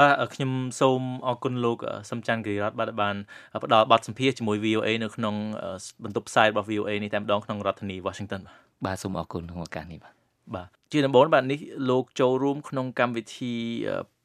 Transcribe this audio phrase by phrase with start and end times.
[0.00, 0.50] បាទខ្ញុំ
[0.80, 1.78] សូមអរគុណលោក
[2.10, 3.16] សំច័ន្ទគិរីរតបាទបាន
[3.64, 5.34] ផ្ដល់បទសម្ភាសន៍ជាមួយ VOA នៅក្នុង
[6.04, 10.14] បន្ទប់ផ្សាយរបស់ VOA នេះតែម្ដងក្នុងរដ្ឋធានី Washington បាទបាទសូមអរគុណក្នុងឱកាសនេះបាទ
[10.54, 11.58] បាទជាដំបូងបាទនេះ
[11.90, 13.52] លោកចូលរួមក្នុងកម្មវិធី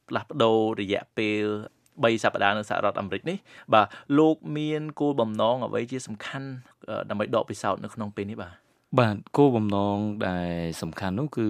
[0.08, 1.44] ផ្លាស់ប្ដូររយៈពេល
[1.84, 3.36] 3សប្តាហ៍នៅសហរដ្ឋអាមេរិកនេះ
[3.74, 3.86] បាទ
[4.18, 6.48] លោកមានគោលបំណងអ្វីជាសំខាន់
[7.10, 8.54] ដើម្បីដកពិសោធន៍នៅក្នុងពេលនេះបាទ
[9.00, 9.96] បាទគោលបំណង
[10.28, 10.52] ដែល
[10.82, 11.46] សំខាន់នោះគឺ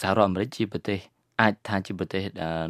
[0.00, 1.00] សហរដ្ឋអាមេរិកជាប្រទេស
[1.42, 2.22] អាចថាជាប្រទេស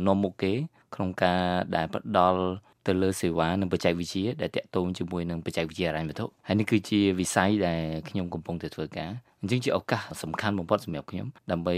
[0.06, 0.52] នាំមុខគេ
[0.94, 1.40] ក្នុងការ
[1.76, 2.40] ដែលផ្ដល់
[2.86, 11.76] ទៅលើសេវានិងបច្ចេកវិទ្យាដែលតាក់ទងជាមួយនឹងបច្ចេកវិទ្យាហិរញ្ញវត្ថុហើយនេះគឺជាវិស័យដែលខ្ញុំកំពុងតែធ្វើការអញ្ចឹងជាឱកាសសំខាន់បំផុតសម្រាប់ខ្ញុំដើម្បី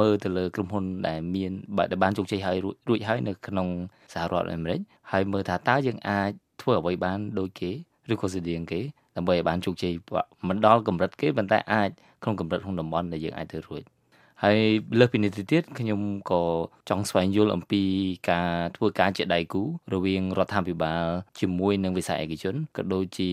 [0.00, 1.52] មើលទៅលើក្រុមហ៊ុនដែលមាន
[1.90, 2.56] ដែលបានជោគជ័យហើយ
[2.88, 3.68] រួចហើយនៅក្នុង
[4.12, 4.80] សហរដ្ឋអាមេរិក
[5.12, 6.30] ហើយមើលថាតើយើងអាច
[6.62, 7.70] ធ្វើអ្វីបានដូចគេ
[8.12, 8.80] ឬក៏ស្តៀងគេ
[9.16, 9.94] ដើម្បីឲ្យបានជោគជ័យ
[10.48, 11.90] មិនដល់កម្រិតគេប៉ុន្តែអាច
[12.22, 13.82] ក្នុងកម្រិតក្នុងតំបន់ដែលយើងអាចធ្វើរួច
[14.42, 14.58] ហើយ
[14.98, 16.42] លើសពីនេះទៅទៀតខ្ញុំក៏
[16.88, 17.82] ចង់ស្វែងយល់អំពី
[18.30, 19.62] ការធ្វើការជាដៃគូ
[19.92, 21.04] រវាងរដ្ឋាភិបាល
[21.40, 23.30] ជាមួយនឹងវិស័យឯកជនក៏ដូចជា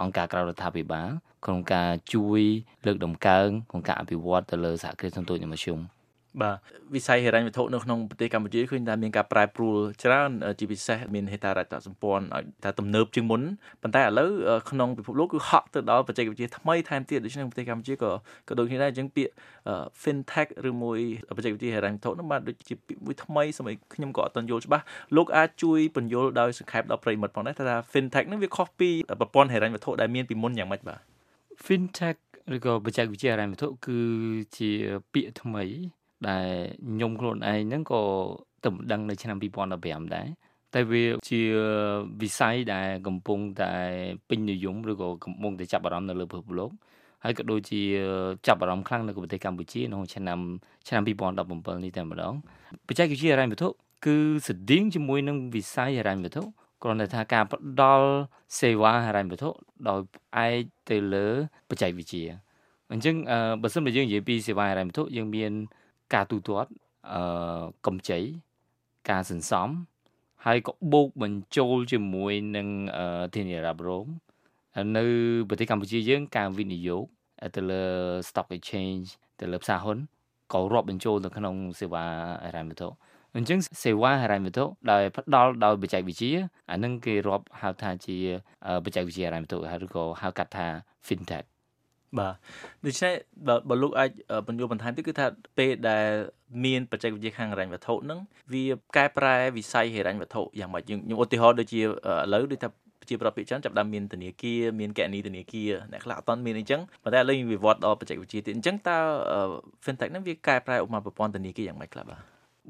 [0.00, 1.10] អង្គការក្រៅរដ្ឋាភិបាល
[1.44, 2.40] ក្នុងការជួយ
[2.86, 5.78] លើកដំកើងក្នុងការអភិវឌ្ឍទៅលើសហគ្រាសសន្ទុះនិមធ្យម
[6.42, 6.56] បាទ
[6.94, 13.42] វិស័យហិរញ្ញវត្ថុនៅក្នុងប្រទេសកម្ពុជាឃើញថាមានការប្រែប្រួលច្រើនជាពិសេសមានហេដ្ឋារចនាសម្ព័ន្ធឲ្យថាទំនើបជាងមុន
[13.82, 14.30] ប៉ុន្តែឥឡូវ
[14.70, 18.10] ក្នុងពិភពលោកគឺហក់ទៅដល់បច្ចេកវិទ្យាថ្មីថែមទៀតដូច្នេះប្រទេសកម្ពុជាក៏
[18.48, 19.32] ក៏ដូចគ្នាដែរអញ្ចឹងពាក្យ
[20.02, 20.98] fintech ឬមួយ
[21.36, 24.84] បច្ចេកវិទ្យាហិរញ្ញវត្ថុនោះបាទដូចជាពាក្យមួយថ្មីសម័យខ្ញុំក៏អត់ទាន់យល់ច្បាស់
[25.16, 28.90] លោកអាចជួយបញ្យល់ដោយសង្ខេបដល់ប្រិមិត្តផងដែរថា fintech នឹងវាខុសពី
[29.20, 31.00] ប្រព័ន្ធហិរញ្ញវត្ថុដែលមានពីមុនយ៉ាងម៉េចបាទ
[31.66, 32.18] fintech
[32.54, 33.98] ឬក៏បច្ចេកវិទ្យាហិរញ្ញវត្ថុគឺ
[34.58, 34.70] ជា
[35.12, 35.64] ពាក្យថ្មី
[36.30, 36.46] ដែល
[36.90, 38.02] ខ្ញុំខ្លួនឯងហ្នឹងក៏
[38.64, 39.36] ទៅដឹងនៅឆ្នាំ
[39.74, 40.26] 2015ដែរ
[40.74, 41.40] តែវាជា
[42.22, 43.72] វិស័យដែលកំពុងតែ
[44.28, 46.70] ពេញនិយមឬក៏កំពុងតែចាប់អារម្មណ៍នៅលើពិភពលោក
[47.24, 47.80] ហើយក៏ដូចជា
[48.46, 50.38] ចាប់អារម្មណ៍ខ្លាំងនៅប្រទេសកម្ពុជាក្នុងឆ្នាំ
[50.88, 52.34] ឆ្នាំ2017នេះតែម្ដង
[52.88, 53.68] បច្ចេកវិទ្យាហិរញ្ញវត្ថុ
[54.06, 54.16] គឺ
[54.48, 56.42] ស្តៀងជាមួយនឹងវិស័យហិរញ្ញវត្ថុ
[56.82, 58.08] គ្រាន់តែថាការផ្ដល់
[58.58, 59.50] សេវាហិរញ្ញវត្ថុ
[59.88, 61.26] ដោយផ្អែកទៅលើ
[61.70, 62.24] បច្ចេកវិទ្យា
[62.92, 63.14] អញ្ចឹង
[63.62, 65.52] បើសិនបើយើងនិយាយពីសេវាហិរញ្ញវត្ថុយើងមាន
[66.12, 66.70] ការទូទាត់
[67.12, 68.20] អឺកម្ចី
[69.10, 69.68] ការសន្សំ
[70.44, 72.68] ហើយក៏បូកបញ្ចូលជាមួយនឹង
[73.34, 74.06] ធានារ៉ាប់រង
[74.96, 75.04] នៅ
[75.48, 77.04] ប្រទេសកម្ពុជាយើងការវិនិយោគ
[77.56, 77.84] ទៅលើ
[78.28, 79.06] stock exchange
[79.40, 79.98] ទៅលើផ្សារហ៊ុន
[80.52, 82.04] ក៏រាប់បញ្ចូលនៅក្នុងសេវា
[82.44, 82.88] ហិរញ្ញវត្ថុ
[83.36, 86.32] អញ្ចឹងសេវាហិរញ្ញវត្ថុដោយផ្ដល់ដោយបច្ចេកវិទ្យា
[86.70, 88.16] អានឹងគេរាប់ហៅថាជា
[88.84, 90.66] បច្ចេកវិទ្យាហិរញ្ញវត្ថុឬក៏ហៅកាត់ថា
[91.06, 91.46] fintech
[92.18, 92.34] បាទ
[92.84, 93.12] ដូច្នេះ
[93.68, 94.10] បើលោកអាច
[94.46, 95.26] បញ្យល់បន្ថែមទៀតគឺថា
[95.58, 96.06] ពេលដែល
[96.64, 98.20] មានបច្ចេកវិទ្យាខាងហិរញ្ញវត្ថុហ្នឹង
[98.52, 98.64] វា
[98.96, 101.84] កែប្រែវិស័យហិរញ្ញវត្ថុយ៉ាងម៉េចខ្ញុំឧទាហរណ៍ដូចជាឥ
[102.32, 102.68] ឡូវដូចថា
[103.08, 108.96] ជាប្រតិជនចាប់ដើមមានធនាគារមានកណនីធនាគារអ្នកខ្លះអត់ទាន់មានអញ្ចឹងប៉ុន្តែឥឡូវវិវត្តដល់បច្ចេកវិទ្យាទៀតអញ្ចឹងតើ
[109.84, 112.20] fintech ហ្នឹងវាកែប្រែឧបមាប្រព័ន្ធធនាគារយ៉ាងម៉េចខ្លះបាទ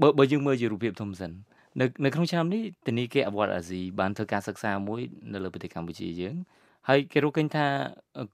[0.01, 1.31] បើបើយើងមើលជារូបភាពធំសិន
[1.81, 5.01] នៅនៅក្នុងឆ្នាំនេះធនាគារអវត្តអាស៊ីបានធ្វើការសិក្សាមួយ
[5.33, 6.35] នៅលើប្រទេសកម្ពុជាយើង
[6.89, 7.67] ហើយគេរកឃើញថា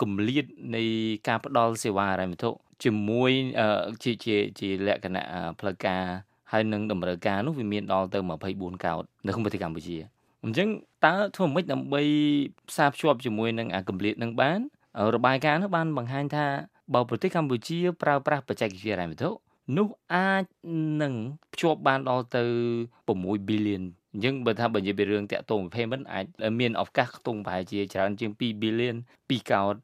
[0.01, 0.45] គម្លាត
[0.77, 0.83] នៃ
[1.29, 2.51] ការផ្ដល់សេវាហិរញ្ញវត្ថុ
[2.85, 3.31] ជាមួយ
[4.03, 5.25] ជាជាជាលក្ខណៈ
[5.61, 6.03] ផ្លូវការ
[6.53, 8.19] ហើយនឹងតម្រូវការនោះវាមានដល់ទៅ
[8.53, 9.97] 24កោតនៅក្នុងប្រទេសកម្ពុជា
[10.45, 10.69] អញ្ចឹង
[11.05, 12.03] តើធ្វើម៉េចដើម្បី
[12.69, 14.61] ផ្សារភ្ជាប់ជាមួយនឹងអាគម្លាតនឹងបាន
[15.15, 16.47] របាយការណ៍នោះបានបង្ហាញថា
[16.95, 19.31] បើប្រទេសកម្ពុជាប្រើប្រាស់បច្ចេកវិទ្យាហិរញ្ញវត្ថុ
[19.77, 20.45] នោះអាច
[21.03, 21.15] នឹង
[21.53, 22.45] ភ្ជាប់បានដល់ទៅ
[23.09, 23.83] 6 billion
[24.13, 26.25] អញ្ចឹងបើថាបើនិយាយពីរឿងតាក់ទង payment អាច
[26.61, 28.97] មានឱកាសខ្ទង់ប្រហែលជាច្រើនជាង2 billion
[29.29, 29.75] 2កោត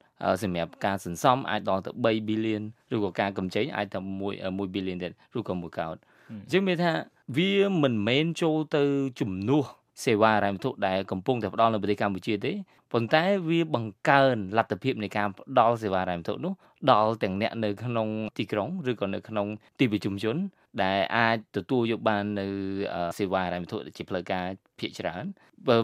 [0.43, 2.63] សម្រាប់ការសន្សំអាចដល់ទៅ3 billion
[2.95, 5.97] ឬក៏ការកម្ចីអាចទៅ1 1 billion ទៀតឬក៏1កោត
[6.31, 6.93] អញ្ចឹងមានថា
[7.37, 8.83] វាមិនមែនចូលទៅ
[9.21, 9.67] ជំនួស
[10.05, 12.53] សេវាហិរញ្ញវត្ថុដែលកំពុងតែផ្ដល់នៅប្រទេសកម្ពុជាទេ
[12.93, 16.53] ប៉ុន្តែវាបង្កើនលទ្ធភាពនៃការផ្ដល់សេវាហិរញ្ញវត្ថុនោះ
[16.93, 18.09] ដល់ទាំងអ្នកនៅក្នុង
[18.39, 19.47] ទីក្រុងឬក៏នៅក្នុង
[19.79, 20.37] ទីប្រជុំជន
[20.83, 22.47] ដែលអាចទទួលយកបាននៅ
[23.19, 24.45] សេវាហិរញ្ញវត្ថុជាផ្លូវការ
[24.79, 25.25] ភាគច្រើន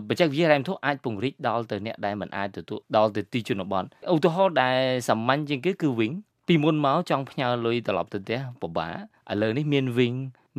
[0.09, 6.13] បច្ចេកវិទ្យាហិរញ្ញវត្ថុអាចពង្រីកដល់ទៅអ្នកដែលមិនអាចទទួលដល់ទៅទីជនបទឧទាហរណ៍ដែលសាមញ្ញជាងគេគឺវិញ
[6.49, 8.97] ពីមុនមកចង់ផ្ញើលុយត្រឡប់ទៅផ្ទះពិបាក
[9.33, 10.15] ឥឡូវនេះមានវិញ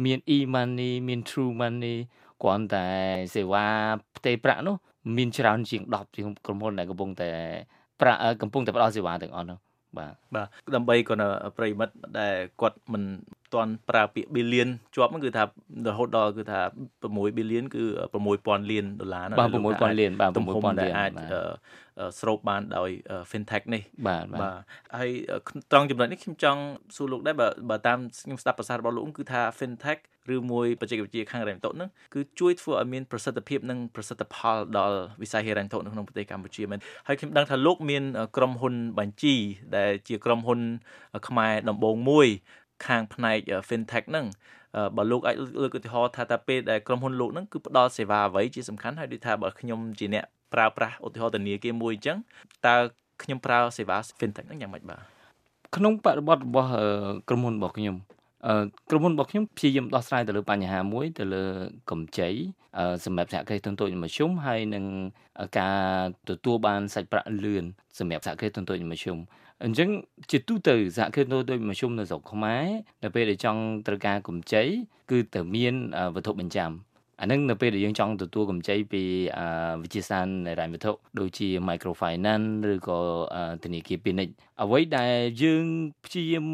[0.05, 1.97] មាន e-money មាន true money
[2.43, 2.85] គ្រាន់តែ
[3.35, 3.65] សេវា
[4.15, 4.75] ផ្ទេរប្រាក់នោះ
[5.17, 7.29] មានច្រើនជាង10ជាងក្រុមហ៊ុនដែលកំពុងតែ
[8.01, 9.57] ប្រាក់កំពុងតែផ្ដល់សេវាទាំងអស់នោះ
[9.97, 11.19] បាទបាទដើម្បីគាត់
[11.57, 13.03] ប្រិមិត្តដែលគាត់មិន
[13.53, 15.43] ទាន់ប្រើពាក្យ billion ជាប់ហ្នឹងគឺថា
[15.87, 16.59] រហូតដល់គឺថា
[16.99, 17.83] 6 billion គឺ
[18.27, 21.11] 6000លានដុល្លារណាបាទ6000លានបាទ6000លានអាច
[22.19, 22.89] ស្រូបបានដោយ
[23.31, 24.41] fintech នេះបាទបាទ
[24.97, 25.11] ហើយ
[25.71, 26.61] ត្រង់ចំណុចនេះខ្ញុំចង់
[26.95, 29.99] សួរលោកដែរបើបើតាមខ្ញុំស្ដាប់ប្រសាសន៍របស់លោកគឺថា fintech
[30.35, 38.03] ឬមួយបច្ចេកវិទ្យាខាងហិរញ្ញវត្ថុហ្នឹងគឺជួយធ្វើឲ្យមានប្រសិទ្ធភាពនិងប្រសិទ្ធផលដល់វិស័យហិរញ្ញវត្ថុនៅក្នុងប្រទេសកម្ពុជាមែនហើយខ្ញុំដឹងថាលោកមាន
[38.37, 39.35] ក្រុមហ៊ុនបញ្ជី
[39.77, 40.59] ដែលជាក្រុមហ៊ុន
[41.27, 42.27] ខ្មែរដំបូងមួយ
[42.85, 43.37] ខាងផ្នែក
[43.69, 44.25] fintech ហ្នឹង
[44.97, 52.17] បើលោកអាចលើកឧទាហរណ៍ថាតើពេលដែលក្រុមហ៊ុនលោកហ្នឹងគឺផ្ដល់សេវាអ្វីជាសំខាន់ហើយដូចថាបើខ្ញុំជាអ្នកប្រើប្រាស់ឧទាហរណ៍ធនាគារមួយអញ្ចឹង
[52.65, 52.75] តើ
[53.23, 54.99] ខ្ញុំប្រើសេវា fintech ហ្នឹងយ៉ាងម៉េចបាទ
[55.75, 56.69] ក្នុងបរិបទរបស់
[57.29, 57.95] ក្រុមហ៊ុនរបស់ខ្ញុំ
[58.89, 61.43] ក្រុមហ៊ុនរបស់ខ្ញុំព្យាយាមដោះស្រាយទៅលើបញ្ហាមួយទៅលើ
[61.91, 62.29] កម្ចី
[63.05, 64.85] សម្រាប់សហគ្រាសធុនតូចនិងមធ្យមហើយនឹង
[65.59, 65.81] ការ
[66.29, 67.65] ទទួលបានសាច់ប្រាក់លឿន
[67.99, 69.17] សម្រាប់សហគ្រាសធុនតូចនិងមធ្យម
[69.63, 69.89] អញ្ចឹង
[70.31, 72.65] ជាទូទៅសហគ្រាសធុនតូចមធ្យមនៅស្រុកខ្មែរ
[73.03, 74.63] នៅពេលដែលចង់ត្រូវការកម្ចី
[75.11, 75.73] គឺត្រូវមាន
[76.15, 76.71] វត្ថុបញ្ចាំ
[77.21, 79.03] អានឹងនៅពេលដែលយើងចង់ទទួលកម្ចីពី
[79.83, 82.99] វិជាសាស្ត្រហិរញ្ញវត្ថុដូចជា microfinance ឬក៏
[83.63, 84.33] ធនាគារពាណិជ្ជ
[84.63, 85.13] អ្វីដែល
[85.43, 85.65] យើង
[86.05, 86.47] ព្យាយាម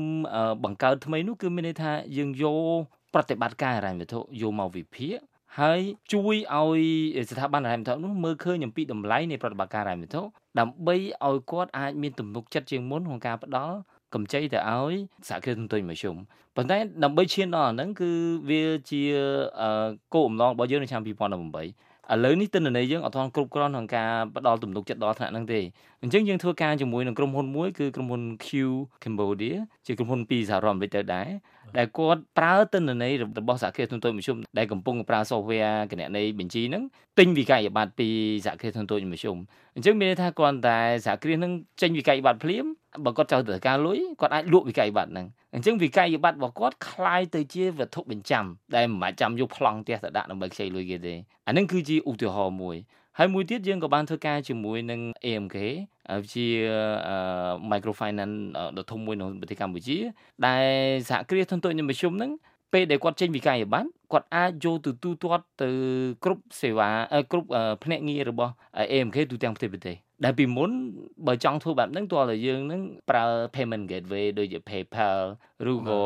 [0.63, 2.79] បង្កើតថ្មីនោះគឺមានន័យថាយើងយក
[3.13, 5.15] ប្រតិបត្តិការហិរញ្ញវត្ថុយកមកវិភាគ
[5.59, 5.79] ហើយ
[6.13, 6.81] ជួយឲ្យ
[7.29, 10.21] ស្ថាប័នហិរញ្ញវត្ថុនោះមើលឃើញអំពីតម្លៃនៃប្រតិបត្តិការហិរញ្ញវត្ថុ
[10.59, 10.95] ដើម្បី
[11.27, 13.77] ឲ្យគាត់អាចមានទំនុកចិត្តជាងមុនក្នុងការផ្ដល់
[14.13, 14.94] កម្ចីទៅឲ្យ
[15.27, 16.15] សហគ្រាសធុនតូចមធ្យម
[16.56, 18.09] ប៉ុន្តែដើម្បីឈានដល់អាហ្នឹងគឺ
[18.50, 19.01] វាជា
[20.13, 21.09] គោលបំណងរបស់យើងនៅឆ្នាំ2018
[22.13, 25.59] ឥឡូវនេះទិន្នន័យយើងអត់ទាន់គ្រប់គ្រាន់ក្នុងការផ្ដល់ទំនុកចិត្តដល់ថ្នាក់ហ្នឹងទេ
[26.01, 28.47] អញ្ចឹងយើងធ្វើការជាមួយនឹងក្រុមហ៊ុនមួយគឺក្រុមហ៊ុន Q
[29.03, 29.56] Cambodia
[29.88, 31.27] ជាក្រុមហ៊ុនពីសហរដ្ឋអាមេរិកទៅដែរ
[31.78, 36.82] ដែលគាត់ប្រើទិន្នន័យរបស់សហគ្រាសធុនតូចមធ្យមដែលកំពុងប្រើ software គណនេយ្យបញ្ជីហ្នឹង
[37.19, 38.08] ទិញវិក័យប័ត្រពី
[38.46, 39.37] សហគ្រាសធុនតូចមធ្យម
[39.75, 42.64] អញ្ចឹងមានន័យថាគ្រាន់តែសហគ្រាសហ្នឹងចេញវិក័យប័ត្រភ្លាម
[43.05, 48.44] បើគាត់ចូលទៅការលុយគាត់អាចលក់វិក័យប័ត្រហ្នឹងអញ្ចឹងវិក័យប័ត្ររបស់គាត់คล้ายទៅជាវត្ថុបញ្ចាំ
[48.75, 51.14] ដែលមិនបាច់ចាំយកប្លង់ផ្ទះទៅដាក់ដើម្បីខ្ចីលុយគេទេ
[51.46, 52.76] អានឹងគឺជាឧទាហរណ៍មួយ
[53.21, 55.57] ហើយមួយទៀតយើងក៏បានធ្វើការជាមួយនឹង AMK
[56.33, 56.48] ជា
[57.71, 58.38] microfinance
[58.77, 59.98] ដ៏ធំមួយនៅប្រទេសកម្ពុជា
[60.48, 60.66] ដែល
[61.10, 62.31] សហគ្រាសធុនតូចនិងមធ្យមហ្នឹង
[62.74, 65.69] ពេលដែលគាត់ចេញវិក័យប័ត្រគាត់អាចយកទៅទូទាត់ទៅ
[66.24, 66.89] គ្រប់សេវា
[67.31, 67.48] គ្រប់
[67.83, 68.51] ភ្នាក់ងាររបស់
[68.92, 70.71] AMK ទូទាំងប្រទេសប្រទេស ដែលពីមុន
[71.27, 73.25] បើចង់ធ្វើបែបហ្នឹងទោះតែយើងនឹងប្រើ
[73.56, 75.19] payment gateway ដូចជា PayPal
[75.71, 76.01] ឬក៏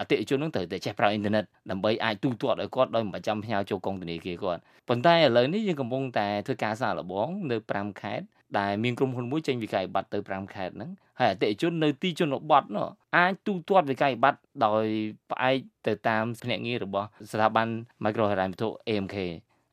[0.00, 8.26] អតិថិជននឹងត្រូវតែចេះប្រើអ៊ីនធឺណិតដើម្បីអាចទូទាត់ឲ្យគាត់ដោយមិនបាច់ចាំផ្ញើចូលកុងធនាគារគាត់ប៉ុន្តែឥឡូវនេះយើងកំពុងតែធ្វើការសាកល្បងនៅ5ខេត្ត
[8.58, 10.90] ដែលមានក្រុមហ៊ុនមួយចេញវិក័យប័ត្រទៅ5ខេត្តហ្នឹង
[11.20, 14.84] ហើយអតិថិជននៅទីជនបទនោះអាចទូទាត់វិក័យប័ត្រដោយ
[15.30, 15.56] ផ្អែក
[15.86, 17.68] ទៅតាមភ្នាក់ងាររបស់ស្ថាប័ន
[18.04, 19.16] Micro ហិរញ្ញវត្ថុ AMK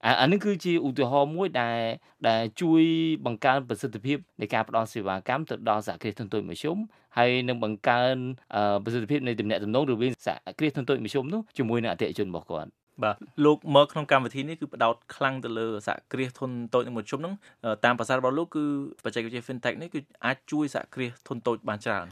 [0.06, 1.80] អានេះគឺជាឧទាហរណ៍មួយដែល
[2.28, 2.82] ដែលជួយ
[3.26, 6.78] បង្កើនប្រសិទ្ធភាពនៃការផ្តល់សេវាកម្មទៅដល់សហគ្រាសធុនតូចមធ្យម
[7.18, 8.16] ហើយនឹងបង្កើន
[8.84, 12.70] ប្រសិទ្ធភាពនៃទំនាក់ទំនងរវាងសហគ្រាសធុនតូចមធ្យមនោះជាមួយនឹងអតិថិជនរបស់គាត់
[13.04, 13.16] បាទ
[13.46, 17.34] លោកមកក្នុងកម្មវិធីនេះគឺបដោតខ្លាំងទៅលើសហគ្រាសធុនតូចនិងមធ្យមហ្នឹង
[17.86, 18.64] តាមប្រសាសន៍របស់លោកគឺ
[19.04, 22.06] បច្ចេកវិទ្យា FinTech នេះគឺអាចជួយសហគ្រាសធុនតូចបានច្រើន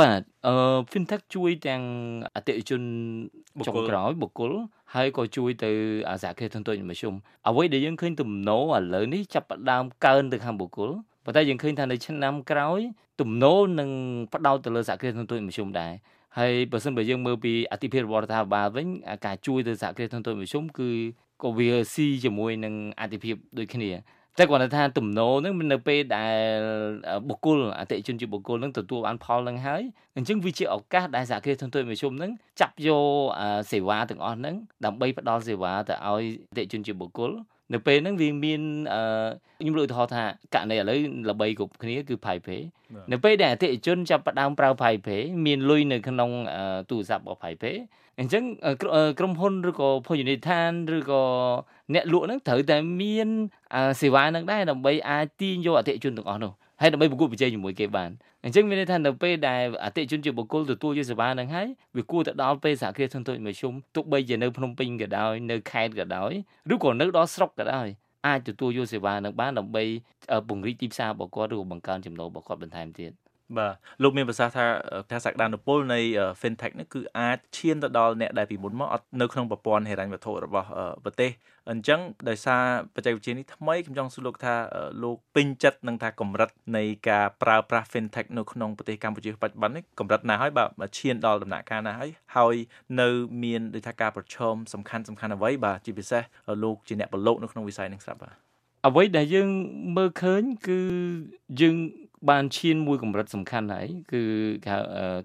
[0.00, 0.54] បាទអឺ
[0.90, 1.82] FinTech ជួយទាំង
[2.34, 2.82] អតិថិជន
[3.66, 4.52] ចុងក្រោយបុគ្គល
[4.94, 5.70] ហើយក៏ជួយទៅ
[6.22, 7.14] សហគ្រាសធុនតូចនិងមធ្យម
[7.48, 10.90] អ្វីដែលយើងឃើញទំនោរឥឡូវនេះចាប់ផ្ដើមកើនទៅខាងបុគ្គល
[11.24, 12.80] ប៉ុន្តែយើងឃើញថានៅឆ្នាំក្រោយ
[13.20, 13.90] ទំនោរនឹង
[14.34, 15.92] ផ្ដោតទៅលើសហគ្រាសធុនតូចនិងមធ្យមដែរ
[16.38, 18.86] ហើយបើសិនបើយើងមើលពីអតិភិបរបស់រដ្ឋាភិបាលវិញ
[19.26, 20.90] ការជួយទៅសហគ្រាសធុនតូចមធ្យមគឺ
[21.42, 23.90] ក៏វាស៊ីជាមួយនឹងអតិភិបដូចគ្នា
[24.38, 26.38] តែគាត់ថាទំនោរហ្នឹងនៅពេលដែល
[27.28, 29.82] បុគ្គលអតិជនជាបុគ្គលហ្នឹងទទួលបានផលហ្នឹងហើយ
[30.16, 32.30] អញ្ចឹងវាជាឱកាសដែលសហគ្រាសធុនតូចមធ្យមហ្នឹង
[32.60, 33.04] ចាប់យក
[33.70, 34.54] សេវាទាំងអស់ហ្នឹង
[34.84, 37.30] ដើម្បីផ្ដល់សេវាទៅឲ្យអតិជនជាបុគ្គល
[37.72, 38.60] នៅពេលហ្នឹងវាមាន
[38.94, 39.02] អឺ
[39.60, 40.24] ខ្ញុំលើកឧទាហរណ៍ថា
[40.54, 40.98] ករណីឥឡូវ
[41.30, 42.60] ល្បីគ្រប់គ្នាគឺ PayPay
[43.12, 46.30] នៅពេលដែលអតិថិជនចាប់ផ្ដើមប្រើ PayPay មានលុយនៅក្នុង
[46.90, 47.76] ទូរស័ព្ទរបស់ PayPay
[48.20, 48.44] អញ្ចឹង
[49.18, 51.22] ក្រុមហ៊ុនឬក៏ភោជនីយដ្ឋានឬក៏
[51.94, 53.28] អ្នកលក់ហ្នឹងត្រូវតែមាន
[54.00, 58.10] សេវាហ្នឹងដែរដើម្បីអាចទាញយកអតិថិជនទាំងអស់នោះហើយដើម្បីប្រកួតប្រជែងជាមួយគេបាន
[58.44, 66.32] អញ្ចឹងមានន័យថានៅពេលដែលអតិថិជនជាបុគ្គលទទួលយកសេវាហ្នឹងហើយវាគួរទៅដល់ពេលសហគ្រាសធុនតូចមធ្យមទោះបីជានៅភ្នំពេញក៏ដោយនៅខេត្តក៏ដោយ
[66.72, 67.88] ឬក៏នៅដល់ស្រុកក៏ដោយ
[68.26, 69.84] អាចទទួលយកសេវានឹងបានដើម្បី
[70.48, 73.12] ពង្រីកទីផ្សាររបស់គាត់ឬក៏បង្កើនចំណូលរបស់គាត់បន្ថែមទៀត
[73.56, 74.66] បាទលោកមានប្រសាសន៍ថា
[75.10, 76.00] ថាសក្តានុពលនៃ
[76.40, 80.68] fintech នេះគឺអាចឈានទៅដល់អ្នកដែលពីមុនមកអត់នៅក្នុងប្រព័ន្ធហិរញ្ញវត្ថុរបស់
[81.04, 81.30] ប្រទេស
[81.70, 82.62] អញ្ចឹងដោយសារ
[82.94, 84.54] បច្ចេកវិទ្យានេះថ្មីខ្ញុំចង់សួរលោកថា
[85.02, 92.56] លោកពេញចិត្តនឹងថាកម្រិតនៃការប្រើប្រាស់ fintech នៅក្នុងប្រទេសកម្ពុជាបច្ចុប្បន្ននេះកម្រិតណាហើយបាទឈានដល់ដំណាក់កាលណាហើយហើយ
[93.00, 93.08] នៅ
[93.42, 96.22] មានដូចថាការប្រឈមសំខាន់សំខាន់អ្វីបាទជាពិសេស
[96.62, 98.34] លោកជាអ្នកប្រឡូកនៅក្នុងវិស័យនេះស្រាប់បាទ
[98.86, 99.48] អ្វីដែលយើង
[99.96, 100.80] មើលឃើញគឺ
[101.60, 101.76] យើង
[102.28, 104.22] បានឈានមួយកម្រិតសំខាន់ហើយគឺ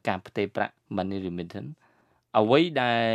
[0.08, 1.72] ការផ្ទេរប្រាក់ money remittance
[2.40, 3.12] អ្វីដែល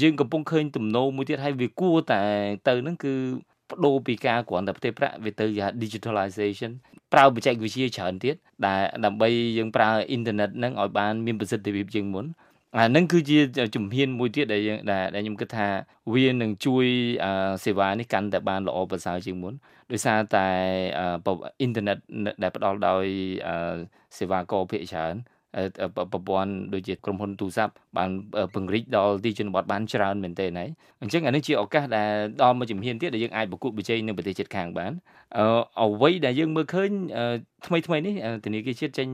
[0.00, 2.22] យើងកំពុងឃើញទំនោរមួយទៀតហើយវាគួរតែ
[2.68, 3.14] ទៅនឹងគឺ
[3.70, 6.72] បដូរពីការគ្រាន់តែផ្ទេរប្រាក់វាទៅជា digitalization
[7.12, 12.24] ប្រើបច្ចេកវិទ្យាច្រើនទៀតដែលដើម្បីយើងប្រើអ៊ីនធឺណិតហ្នឹងឲ្យបានមានប្រសិទ្ធភាពជាងមុន
[12.76, 13.38] អានឹងគឺជា
[13.74, 15.68] ជំហានមួយទៀតដែលយើងដែលខ្ញុំគិតថា
[16.14, 16.86] វានឹងជួយ
[17.64, 19.54] សេវានេះកាន់តែបានល្អប្រសើរជាងមុន
[19.92, 20.46] ដោយសារតែ
[20.98, 21.98] អ៊ីនធឺណិត
[22.42, 23.04] ដែលផ្ដល់ដោយ
[24.18, 25.14] សេវាករភាគច្រើន
[26.12, 28.10] ប្រព័ន្ធដូចជាក្រុមហ៊ុនទូរស័ព្ទបាន
[28.54, 30.70] ពង្រីកដល់ទីជនបទបានច្រើនមែនទែនហើយ
[31.02, 32.10] អញ្ចឹងអានេះជាឱកាសដែល
[32.42, 34.92] ដល់មួយជំហានទៀតដែលយើងអាចប្រកួតប្រជែងនៅប្រទេសជិតខាងបាន
[35.82, 36.90] អ្វីដែលយើងមើលឃើញ
[37.66, 38.14] ថ្មីថ្មីនេះ
[38.44, 39.08] ធនាគារជាតិចេញ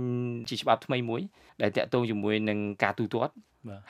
[0.48, 1.20] ជាច្បាប់ថ្មីមួយ
[1.62, 3.32] ដែលតាក់ទងជាមួយនឹងការទូទាត់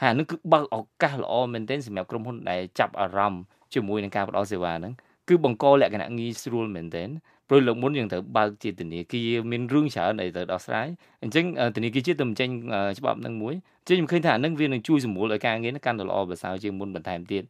[0.00, 3.42] ហើយអានេះគឺបើកឱកាសល្អមែនទែនសម្រាប់ក្រុមហ៊ុនដែលចាប់អារម្មណ៍
[3.74, 4.92] ជាមួយនឹងការផ្ដល់សេវាហ្នឹង
[5.28, 7.08] គឺបង្កលក្ខណៈងាយស្រួលមែនទែន
[7.48, 10.88] ព្រោះលើកមុនយើងត្រូវបើកជាធនាគារមានរឿងច្រើនដែលត្រូវដោះស្រាយ
[11.22, 11.44] អញ្ចឹង
[11.76, 12.50] ធនាគារជាតិទៅបញ្ចេញ
[12.98, 13.54] ច្បាប់នឹងមួយ
[13.86, 17.42] ជិះខ្ញុំឃើញថាអានឹងវានឹងជួយសម្រួលឲ្យការងារនេះកាន់តែល្អប្រសើរជាងមុនបន្ថែមទៀត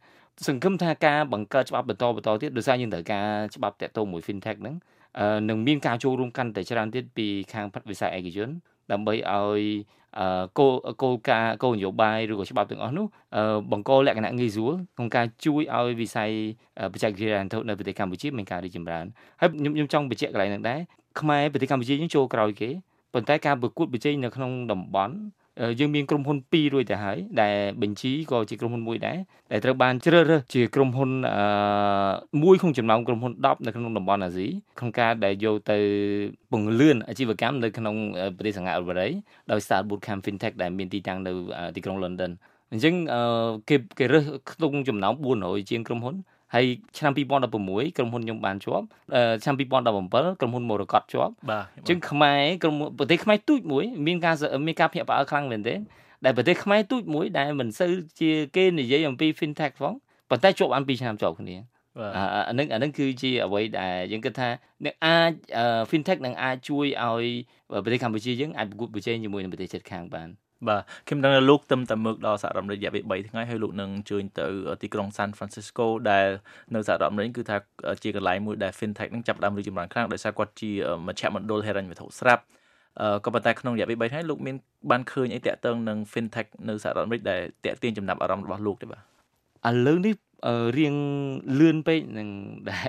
[0.47, 4.75] សង្ឃឹមថាការបង្កើតច្បាប់បន្តបន្តទៀតដោយសារយើងត្រូវការច្បាប់តាក់ទងមួយ fintech ហ្នឹង
[5.49, 8.49] នឹងមានការចូលរួមកាន់តែច្រើនទៀតពីខាងវិស័យឯកជន
[8.91, 9.61] ដើម្បីឲ្យ
[10.57, 13.05] គោលគោលការណ៍គោលនយោបាយឬក៏ច្បាប់ទាំងអស់នោះ
[13.71, 16.31] បង្កលក្ខណៈងាយស្រួលក្នុងការជួយឲ្យវិស័យ
[16.93, 19.05] បច្ចេកវិទ្យាហិរញ្ញវត្ថុនៅប្រទេសកម្ពុជាមានការរីកចម្រើន
[19.39, 20.79] ហើយខ្ញុំខ្ញុំចង់បញ្ជាក់កន្លែងហ្នឹងដែរ
[21.19, 22.69] ខ្មែរប្រទេសកម្ពុជាយើងចូលក្រោយគេ
[23.13, 25.15] ប៉ុន្តែការប្រកួតប្រជែងនៅក្នុងតំបន់
[25.79, 29.17] យើងមានក្រុមហ៊ុន2រួចទៅហើយដែលបញ្ជីក៏ជាក្រុមហ៊ុនមួយដែរ
[29.51, 32.11] ដែលត្រូវបានជ្រើសរើសជាក្រុមហ៊ុនអឺ
[32.43, 34.47] មួយក្នុងចំណោមក្រុមហ៊ុន10នៅក្នុងតំបន់អាស៊ី
[34.79, 35.77] ក្នុងការដែលយកទៅ
[36.51, 37.95] ពង្លឿនអាជីវកម្មនៅក្នុង
[38.35, 39.11] ប្រទេសសង្ហរដ្ឋអាមេរិក
[39.51, 41.31] ដោយ Start Bootcamp Fintech ដែលមានទីតាំងនៅ
[41.75, 42.31] ទីក្រុង London
[42.71, 42.95] អញ្ចឹង
[43.69, 46.15] គេគេរើសក្នុងចំណោម400ជាងក្រុមហ៊ុន
[46.55, 46.65] ហើយ
[46.97, 48.85] ឆ្នាំ2016ក្រុមហ៊ុនខ្ញុំបានជាប់
[49.43, 49.61] ឆ្នាំ2017
[50.41, 54.35] ក្រុមហ៊ុនមរកតជាប់បាទអញ្ចឹងខ្មែរក្រុមប្រទេសខ្មែរទូចមួយមានការ
[54.67, 55.79] មានការភ្ញាក់ផ្អើលខ្លាំងមែនទែន
[56.25, 57.91] ដែលប្រទេសខ្មែរទូចមួយដែលមិនសូវ
[58.21, 59.93] ជាគេនិយាយអំពី fintech ផង
[60.29, 61.57] ប៉ុន្តែជាប់បាន2ឆ្នាំជាប់គ្នា
[62.49, 64.49] អានឹងអានឹងគឺជាអ្វីដែលយើងគិតថា
[64.85, 65.31] នឹងអាច
[65.89, 67.25] fintech នឹងអាចជួយឲ្យ
[67.83, 70.29] ប្រទេសកម្ពុជាយើងអាចប្រកួតប្រជែងជាមួយនឹងប្រទេសជិតខាងបាន
[70.67, 74.45] បាទខ្ញុំដឹងថាលោកទឹមតែមើលដល់សហរដ្ឋអាមេរិករយៈពេល3ថ្ងៃហើយលោកនឹងអញ្ជើញទៅ
[74.81, 76.27] ទីក្រុង San Francisco ដែល
[76.73, 77.57] នៅសហរដ្ឋអាមេរិកគឺថា
[78.03, 80.71] ជាកន្លែងមួយដែល FinTech នឹងចាប់ផ្ដើមរីកចម្រើនខ្លាំងដោយសារគាត់ជា
[81.07, 82.43] មជ្ឈមណ្ឌលហិរញ្ញវត្ថុស្រាប់
[83.25, 84.55] ក៏ប៉ុន្តែក្នុងរយៈពេល3ថ្ងៃលោកមាន
[84.91, 90.15] បានឃើញអីតាក់ទងនឹង FinTech នៅសហរដ្ឋអាមេរិកដែលតាក់ទាញចំណាប់អារម្មណ៍របស់លោកទេបាទឥឡូវនេះ
[90.77, 90.95] រៀង
[91.59, 92.29] លឿនពេកនឹង
[92.69, 92.87] ដែល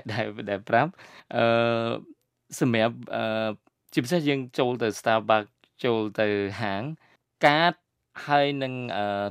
[0.50, 0.90] ដែលប្រាប់
[1.36, 1.44] អឺ
[2.60, 3.50] សម្រាប់អឺ
[3.92, 5.50] ជាពិសេសយើងចូលទៅ Starbucks
[5.84, 6.26] ចូលទៅ
[6.62, 6.82] ហាង
[7.46, 7.72] កាត
[8.26, 8.72] ហើយនឹង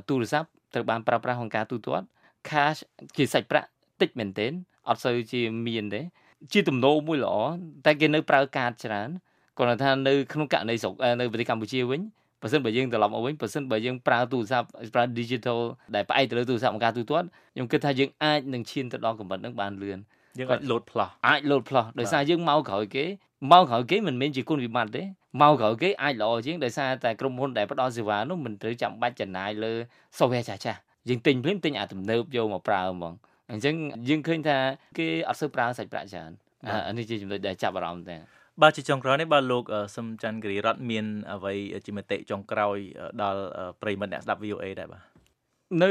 [0.08, 2.06] ទូរស័ព្ទត្រូវបានប្រើប្រាស់ក្នុងការទូទាត់
[2.48, 2.78] cash
[3.16, 3.68] ជាសាច់ប្រាក់
[4.00, 4.52] តិចមែនទែន
[4.88, 6.00] អត់សូវជាមានទេ
[6.52, 7.34] ជាទំនោរមួយល្អ
[7.86, 9.08] តែគេនៅប្រើកាតច្រើន
[9.58, 12.00] គាត់ថានៅក្នុងករណីស្រុកនៅប្រទេសកម្ពុជាវិញ
[12.42, 15.60] បើសិនបើយើងត្រឡប់មកវិញបើសិនបើយើងប្រើទូរស័ព្ទប្រើ digital
[15.94, 19.98] ដែលផ្អែកទៅលើទូរស័ព្ទក្នុងការទូទាត់ខ្ញុំគិតថាយើងអាចនឹងឈានទៅដល់កម្រិតហ្នឹងបានលឿន
[20.38, 23.04] យើងអាចលោតផ្លោះអាចលោតផ្លោះដោយសារយើងមកក្រោយគេ
[23.52, 25.02] មកក្រោយគេមិនមែនជាគុណវិបត្តិទេ
[25.38, 29.72] មកក្រោយគេអាចល្អជាងដោយសារតែក្រុមហ៊ុនដែលផ្ដល់សេវានោះមិនត្រូវចាំបាច់ចំណាយលើ
[30.18, 33.14] software ចាស់ចាស់យើងទិញភ្លាមទិញអាទំនើបយកមកប្រើហ្មង
[33.50, 33.74] អញ្ចឹង
[34.08, 34.58] យើងឃើញថា
[34.98, 36.30] គេអត់សូវប្រើសាច់ប្រាក់ច្រើន
[36.86, 38.16] អានេះជាចំណុចដែលចាប់អារម្មណ៍តែ
[38.62, 39.64] បាទជាចុងក្រោយនេះបាទលោក
[39.96, 41.54] សឹមច័ន្ទគិរីរតមានអ្វី
[41.86, 42.76] ជាមតិចុងក្រោយ
[43.22, 43.42] ដល់
[43.82, 45.02] ប្រិមិត្តអ្នកស្ដាប់ VOA ដែរបាទ
[45.82, 45.84] ន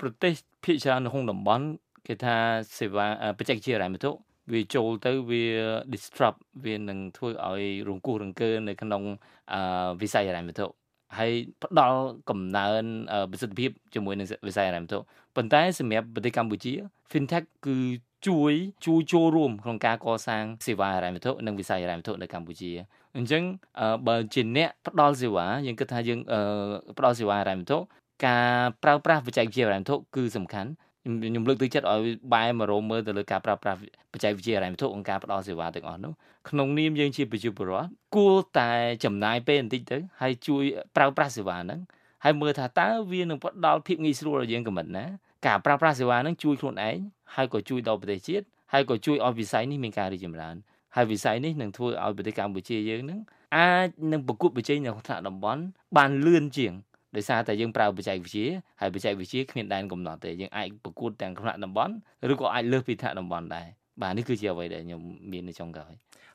[0.00, 0.34] ប្រទេស
[0.64, 1.66] ភាគច្រើននៅក្នុងតំបន់
[2.06, 2.36] គេថា
[2.78, 3.06] សេវា
[3.38, 4.10] បច្ចេកវិទ្យារ៉ែវត្ថុ
[4.52, 5.44] វាចូលទៅវា
[5.92, 9.02] disrupt វានឹងធ្វើឲ្យរង្គោះរង្គើនៅក្នុង
[10.00, 10.66] វិស័យហិរញ្ញវត្ថុ
[11.18, 11.32] ហើយ
[11.62, 11.98] ផ្ដល់
[12.30, 12.84] កំណើន
[13.30, 15.00] ប្រសិទ្ធភាពជាមួយនឹងវិស័យហិរញ្ញវត្ថុ
[15.36, 16.72] ប៉ុន្តែសម្រាប់ប្រទេសកម្ពុជា
[17.10, 17.78] fintech គឺ
[18.26, 18.52] ជួយ
[18.86, 22.70] ជួយចូលរួមក្នុងការកសាងសេវាហិរញ្ញវត្ថុនិងវិស័យហិរញ្ញវត្ថុនៅកម្ពុជា
[23.16, 23.42] អញ្ចឹង
[24.06, 26.20] បើជាអ្នកផ្ដល់សេវាយើងគិតថាយើង
[26.98, 27.78] ផ្ដល់សេវាហិរញ្ញវត្ថុ
[28.26, 30.70] ការប្រើប្រាស់បច្ចេកវិទ្យាហិរញ្ញវត្ថុគឺសំខាន់
[31.04, 32.00] ខ្ញុំលើកទឹកចិត្តឲ្យ
[32.34, 33.78] បែរមករមមើលទៅលើការប្រើប្រាស់
[34.12, 36.12] បច្ចេកវិទ្យាហិរញ្ញវត្ថុក្នុងការផ្ដល់សេវាទាំងអស់នោះ
[36.48, 38.70] ក្នុងនាមយើងជាប្រជាពលរដ្ឋគួរតែ
[39.04, 40.62] ចំណាយពេលបន្តិចទៅហើយជួយ
[40.96, 41.80] ប្រើប្រាស់សេវាហ្នឹង
[42.24, 45.04] ហើយមើលថាតើវានឹងផ្ដល់ភាពងាយស្រួលដល់យើងកម្រិតណា
[45.46, 46.96] ការប្រើប្រាស់សេវាហ្នឹងជួយខ្លួនឯង
[47.34, 50.54] ហើយក៏ជួយដល់ប្រទេសជាតិហើយក៏ជួយឲ្យវិស័យនេះមានការរីកចម្រើន
[50.96, 53.20] ហើយវិស័យនេះនឹងធ្វើឲ្យប្រទេសកម្ពុជាយើងនឹង
[53.56, 55.62] អាចនឹងប្រកួតប្រជែងនៅថ្នាក់តំបន់
[55.96, 56.72] បានលឿនជាង
[57.16, 58.46] ដោយសារតែយើងប្រើបច្ចេកវិទ្យា
[58.80, 61.94] ហើយបច្ចេកវិទ្យាគ្មានដែនកំណត់ទេយើងអាចប្រកួតទាំងថ្នាក់តំបន់
[62.32, 63.66] ឬក៏អាចលើសពីថ្នាក់តំបន់ដែរ
[64.02, 65.00] បាទនេះគឺជាអ្វីដែលខ្ញុំ
[65.32, 65.92] មាននៅចុងក្រោយ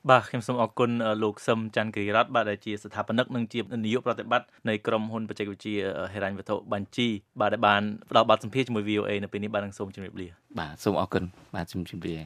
[0.08, 0.90] បាទខ្ញុំសូមអរគុណ
[1.22, 5.76] លោកសឹមច័ន្ទគិរីរតបាទដែលជាស្ថាបនិកនិងជានាយកប្រតិបត្តិនៃក្រុមហ៊ុនបច្ចេកវិទ្យា
[6.12, 7.08] ហិរញ្ញវត្ថុបញ្ជី
[7.40, 12.20] បាទដែលបានផ្ដល់បទសម្ភាសន៍ជាមួយ VOA នៅពេលនេះបាទនឹងសូមជម្រាបលាបាទសូមអរគុណបាទជម្រាបលា